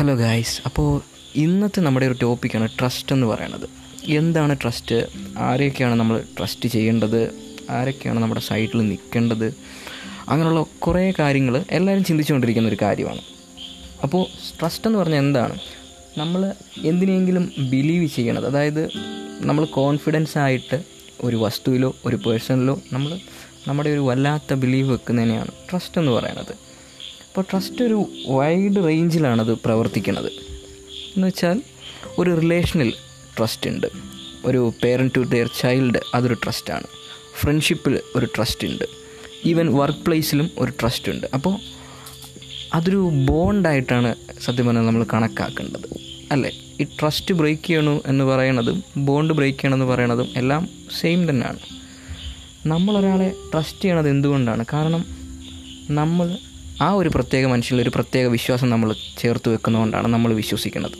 [0.00, 1.00] Hello guys അപ്പോൾ
[1.34, 3.68] ഇന്നത്തെ നമ്മുടെ ഒരു ടോപ്പിക്കാണ് ട്രസ്റ്റ് എന്ന് പറയുന്നത്.
[4.06, 5.06] എന്താണ് ട്രസ്റ്റ്
[5.38, 7.30] ആരെയൊക്കെയാണ് നമ്മൾ ട്രസ്റ്റ് ചെയ്യേണ്ടത്?
[7.70, 9.54] ആരൊക്കെയാണ് നമ്മുടെ സൈഡിൽ നിൽക്കേണ്ടത്?
[10.28, 13.20] അങ്ങനെയുള്ള കുറേ കാര്യങ്ങൾ എല്ലാവരും ചിന്തിച്ചുകൊണ്ടിരിക്കുന്ന ഒരു കാര്യമാണ്.
[14.02, 14.26] അപ്പോൾ
[14.60, 15.58] ട്രസ്റ്റ് എന്ന് പറഞ്ഞാൽ എന്താണ്?
[16.18, 18.46] നമ്മൾ എന്തിനെങ്കിലും ബിലീവ് ചെയ്യണത്.
[18.46, 18.88] അതായത്
[19.40, 20.82] നമ്മൾ കോൺഫിഡൻസ് ആയിട്ട്
[21.20, 23.18] ഒരു വസ്തുവിലോ ഒരു പേഴ്സണിലോ നമ്മൾ
[23.68, 26.69] നമ്മുടെ ഒരു വല്ലാത്ത ബിലീവ് വെക്കുന്നതിനെയാണ് ട്രസ്റ്റ് എന്ന് പറയുന്നത്.
[27.30, 30.32] അപ്പോൾ ട്രസ്റ്റ് ഒരു വൈഡ് റേഞ്ചിലാണത് പ്രവർത്തിക്കുന്നത്
[31.16, 31.62] എന്ന് വെച്ചാൽ
[32.18, 32.92] ഒരു റിലേഷനിൽ
[33.38, 33.86] ട്രസ്റ്റ് ഉണ്ട്.
[34.44, 36.82] ഒരു പേരന്റ് ടു ദെയർ ചൈൽഡ് അതൊരു ട്രസ്റ്റാണ്
[37.40, 38.84] ഫ്രണ്ട്ഷിപ്പിൽ ഒരു ട്രസ്റ്റ് ഉണ്ട്.
[39.44, 41.26] ഈവൻ വർക്ക് പ്ലേസിലും ഒരു ട്രസ്റ്റ് ഉണ്ട്.
[41.34, 41.58] അപ്പോൾ
[42.74, 45.96] അതൊരു ബോണ്ടായിട്ടാണ് സത്യം പറഞ്ഞാൽ നമ്മൾ കണക്കാക്കേണ്ടത്.
[46.32, 46.50] അല്ലേ?
[46.80, 50.68] ഈ ട്രസ്റ്റ് ബ്രേക്ക് ചെയ്യണു എന്ന് പറയണതും ബോണ്ട് ബ്രേക്ക് ചെയ്യണമെന്ന് പറയണതും എല്ലാം
[51.00, 51.58] സെയിം തന്നെയാണ്.
[52.66, 54.64] നമ്മളൊരാളെ ട്രസ്റ്റ് ചെയ്യണത് എന്തുകൊണ്ടാണ്?
[54.72, 55.04] കാരണം
[55.94, 56.38] നമ്മൾ
[56.80, 60.92] ആ ഒരു പ്രത്യേക മനുഷ്യനിൽ ഒരു പ്രത്യേക വിശ്വാസം നമ്മൾ ചേർത്ത് വെക്കുന്നതുകൊണ്ടാണ് നമ്മൾ വിശ്വസിക്കുന്നത്.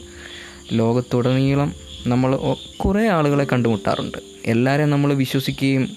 [0.73, 1.75] ലോകത്തുടനീളം
[2.07, 2.37] നമ്മൾ
[2.77, 4.19] കുറേ ആളുകളെ കണ്ടുമുട്ടാറുണ്ട്.
[4.47, 5.89] എല്ലാവരെയും നമ്മൾ വിശ്വസിക്കുകയും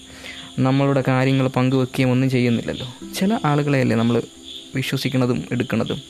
[0.60, 2.88] നമ്മളുടെ കാര്യങ്ങൾ പങ്കുവെക്കുകയും ഒന്നും ചെയ്യുന്നില്ലല്ലോ.
[3.14, 4.22] ചില ആളുകളെയല്ലേ നമ്മൾ
[4.76, 6.02] വിശ്വസിക്കുന്നതും എടുക്കുന്നതും.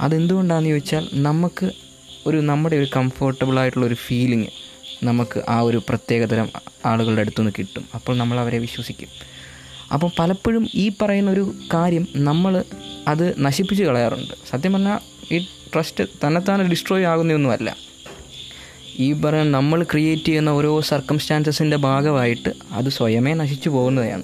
[0.00, 1.70] അതെന്തുകൊണ്ടാണെന്ന് ചോദിച്ചാൽ നമുക്ക്
[2.26, 4.46] ഒരു നമ്മുടെ ഒരു കംഫർട്ടബിൾ ആയിട്ടുള്ള ഒരു ഫീലിംഗ്
[5.02, 6.48] നമുക്ക് ആ ഒരു പ്രത്യേകതരം
[6.86, 7.84] ആളുകളുടെ അടുത്തുനിന്ന് കിട്ടും.
[7.94, 9.08] അപ്പോൾ നമ്മൾ അവരെ വിശ്വസിക്കും.
[9.92, 12.64] അപ്പോൾ പലപ്പോഴും ഈ പറയുന്ന ഒരു കാര്യം നമ്മൾ
[13.08, 14.34] അത് നശിപ്പിച്ച് കളയാറുണ്ട്.
[14.50, 14.98] സത്യം പറഞ്ഞാൽ
[15.34, 17.76] ഈ ട്രസ്റ്റ് തന്നെത്താനെ ഡിസ്ട്രോയ് ആകുന്നൊന്നുമല്ല
[18.98, 24.22] ഈ പറയുന്ന നമ്മൾ ക്രിയേറ്റ് ചെയ്യുന്ന ഓരോ സർക്കംസ്റ്റാൻസസിന്റെ ഭാഗമായിട്ട് അത് സ്വയമേ നശിച്ചു പോകുന്നതാണ്.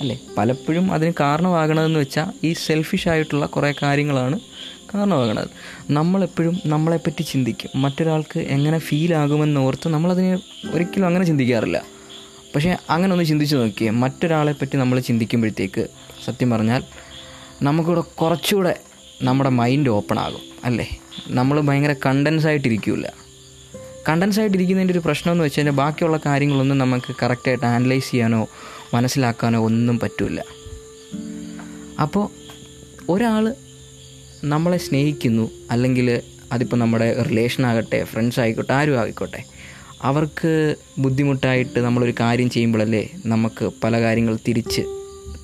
[0.00, 0.20] അല്ലേ?
[0.38, 4.40] പലപ്പോഴും അതിന് കാരണമാകണതെന്ന് വെച്ചാൽ ഈ സെൽഫിഷ് ആയിട്ടുള്ള കുറേ കാര്യങ്ങളാണ്
[4.94, 5.48] കാരണമാകണത്.
[5.90, 7.82] നമ്മളെപ്പോഴും നമ്മളെപ്പറ്റി ചിന്തിക്കും.
[7.82, 10.38] മറ്റൊരാൾക്ക് എങ്ങനെ ഫീലാകുമെന്ന് ഓർത്ത് നമ്മളതിനെ
[10.70, 11.82] ഒരിക്കലും അങ്ങനെ ചിന്തിക്കാറില്ല.
[12.54, 15.86] പക്ഷേ അങ്ങനെ ഒന്ന് ചിന്തിച്ച് നോക്കിയേ മറ്റൊരാളെപ്പറ്റി നമ്മൾ ചിന്തിക്കുമ്പോഴത്തേക്ക്
[16.24, 16.82] സത്യം പറഞ്ഞാൽ
[17.62, 18.80] നമുക്കിവിടെ കുറച്ചുകൂടെ
[19.22, 20.98] നമ്മുടെ മൈൻഡ് ഓപ്പൺ ആകും അല്ലേ?
[21.28, 23.12] നമ്മൾ ഭയങ്കര കണ്ടൻസ് ആയിട്ടിരിക്കില്ല
[24.08, 28.46] കണ്ടൻസ് ആയിട്ടിരിക്കുന്നതിന്റെ ഒരു പ്രശ്നം എന്ന് വെച്ച് കഴിഞ്ഞാൽ ബാക്കിയുള്ള കാര്യങ്ങളൊന്നും നമുക്ക് കറക്റ്റായിട്ട് ആനലൈസ് ചെയ്യാനോ
[28.94, 30.44] മനസ്സിലാക്കാനോ ഒന്നും പറ്റില്ല
[32.02, 32.28] അപ്പോൾ
[33.10, 33.54] ഒരാൾ
[34.44, 36.22] നമ്മളെ സ്നേഹിക്കുന്നു അല്ലെങ്കിൽ
[36.52, 39.44] അതിപ്പോൾ നമ്മുടെ റിലേഷൻ ആകട്ടെ ഫ്രണ്ട്സ് ആയിക്കോട്ടെ ആരും ആയിക്കോട്ടെ
[40.02, 44.82] അവർക്ക് ബുദ്ധിമുട്ടായിട്ട് നമ്മളൊരു കാര്യം ചെയ്യുമ്പോഴല്ലേ നമുക്ക് പല കാര്യങ്ങൾ തിരിച്ച്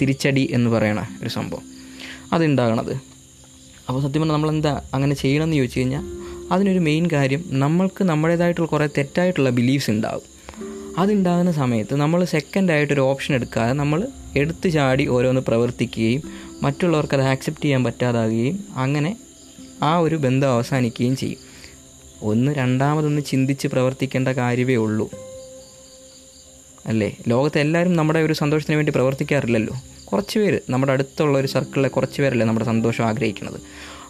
[0.03, 1.72] തിരിച്ചടി എന്ന് പറയണ ഒരു സംഭവം.
[2.33, 2.93] അതുണ്ടാകണത്.
[3.89, 6.23] അപ്പോൾ സത്യം പറഞ്ഞാൽ നമ്മളെന്താ അങ്ങനെ ചെയ്യണമെന്ന് ചോദിച്ചു കഴിഞ്ഞാൽ
[6.53, 10.33] അതിനൊരു മെയിൻ കാര്യം നമ്മൾക്ക് നമ്മുടേതായിട്ടുള്ള കുറേ തെറ്റായിട്ടുള്ള ബിലീഫ്സ് ഉണ്ടാകും
[10.99, 16.23] അതുണ്ടാകുന്ന സമയത്ത് നമ്മൾ സെക്കൻഡായിട്ടൊരു ഓപ്ഷൻ എടുക്കാതെ നമ്മൾ എടുത്തു ചാടി ഓരോന്ന് പ്രവർത്തിക്കുകയും
[16.63, 19.17] മറ്റുള്ളവർക്ക് അത് ആക്സെപ്റ്റ് ചെയ്യാൻ പറ്റാതാകുകയും അങ്ങനെ
[19.83, 21.39] ആ ഒരു ബന്ധം അവസാനിക്കുകയും ചെയ്യും.
[22.23, 25.11] ഒന്ന് രണ്ടാമതൊന്ന് ചിന്തിച്ച് പ്രവർത്തിക്കേണ്ട കാര്യമേ ഉള്ളൂ.
[26.87, 27.17] അല്ലേ?
[27.29, 29.75] ലോകത്ത് എല്ലാവരും നമ്മുടെ ഒരു സന്തോഷത്തിന് വേണ്ടി പ്രവർത്തിക്കാറില്ലല്ലോ.
[30.13, 33.61] കുറച്ച് പേര് നമ്മുടെ അടുത്തുള്ള ഒരു സർക്കിളിലെ കുറച്ച് പേരല്ലേ നമ്മുടെ സന്തോഷം ആഗ്രഹിക്കുന്നത്.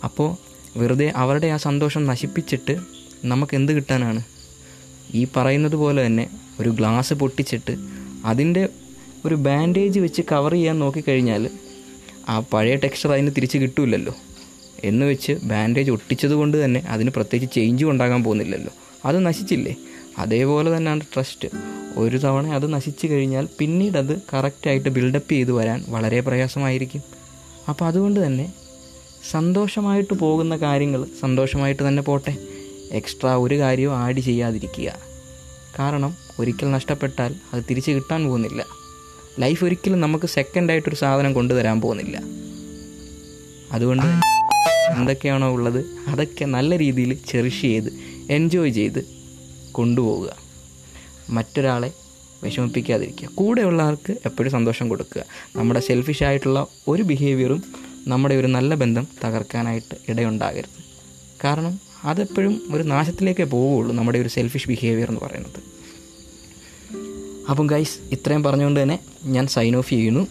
[0.04, 0.36] അപ്പോൾ
[0.78, 2.76] വെറുതെ അവരുടെ ആ സന്തോഷം നശിപ്പിച്ചിട്ട്
[3.24, 4.22] നമുക്ക് എന്ത് കിട്ടാനാണ്?
[5.14, 6.30] ഈ പറയുന്നത് പോലെ തന്നെ
[6.60, 7.76] ഒരു ഗ്ലാസ് പൊട്ടിച്ചിട്ട്
[8.24, 8.68] അതിന്റെ
[9.24, 11.50] ഒരു ബാൻഡേജ് വെച്ച് കവർ ചെയ്യാൻ നോക്കിക്കഴിഞ്ഞാൽ
[12.28, 14.14] ആ പഴയ ടെക്സ്ചർ അതിന് തിരിച്ച് കിട്ടില്ലല്ലോ.
[14.84, 18.72] എന്ന് വെച്ച് ബാൻഡേജ് ഒട്ടിച്ചത് കൊണ്ട് തന്നെ അതിന് പ്രത്യേകിച്ച് ചേഞ്ചും ഉണ്ടാകാൻ പോകുന്നില്ലല്ലോ.
[19.04, 19.76] അത് നശിച്ചില്ലേ?
[20.18, 21.48] അതേപോലെ തന്നെയാണ് ട്രസ്റ്റ്.
[21.96, 27.02] ഒരു തവണ അത് നശിച്ചു കഴിഞ്ഞാൽ പിന്നീട് അത് കറക്റ്റായിട്ട് ബിൽഡപ്പ് ചെയ്ത് വരാൻ വളരെ പ്രയാസമായിരിക്കും.
[27.68, 28.52] അപ്പോൾ അതുകൊണ്ട് തന്നെ
[29.30, 32.36] സന്തോഷമായിട്ട് പോകുന്ന കാര്യങ്ങൾ സന്തോഷമായിട്ട് തന്നെ പോട്ടെ.
[32.92, 34.94] എക്സ്ട്രാ ഒരു കാര്യവും ആഡ് ചെയ്യാതിരിക്കുക.
[35.78, 38.64] കാരണം ഒരിക്കൽ നഷ്ടപ്പെട്ടാൽ അത് തിരിച്ച് കിട്ടാൻ പോകുന്നില്ല.
[39.38, 42.22] ലൈഫ് ഒരിക്കലും നമുക്ക് സെക്കൻഡായിട്ടൊരു സാധനം കൊണ്ടുതരാൻ പോകുന്നില്ല.
[43.72, 44.06] അതുകൊണ്ട്
[44.98, 47.92] എന്തൊക്കെയാണോ ഉള്ളത് അതൊക്കെ നല്ല രീതിയിൽ ചെറിഷ് ചെയ്ത്
[48.30, 49.21] എൻജോയ് ചെയ്ത്
[49.72, 50.36] കൊണ്ടുപോവുക.
[51.30, 51.92] മറ്റൊരാളെ
[52.42, 53.28] വിഷമിപ്പിക്കാതിരിക്കുക.
[53.34, 55.24] കൂടെയുള്ള ആൾക്ക് എപ്പോഴും സന്തോഷം കൊടുക്കുക.
[55.56, 57.62] നമ്മുടെ സെൽഫിഷ് ആയിട്ടുള്ള ഒരു ബിഹേവിയറും
[58.06, 60.84] നമ്മുടെ ഒരു നല്ല ബന്ധം തകർക്കാനായിട്ട് ഇടയുണ്ടാകരുത്.
[61.44, 65.72] കാരണം അതെപ്പോഴും ഒരു നാശത്തിലേക്കേ പോവുകയുള്ളൂ നമ്മുടെ ഒരു സെൽഫിഷ് ബിഹേവിയർ എന്ന് പറയുന്നത്.
[67.50, 70.26] അപ്പം ഗൈസ് ഇത്രയും പറഞ്ഞുകൊണ്ട് തന്നെ ഞാൻ സൈൻ ഓഫ് ചെയ്യുന്നു.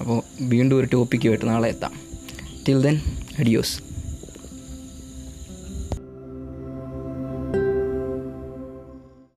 [0.00, 1.92] അപ്പോൾ വീണ്ടും ഒരു ടോപ്പിക്കുമായിട്ട് നാളെ എത്താം.
[2.68, 3.00] Till then
[3.38, 3.91] adios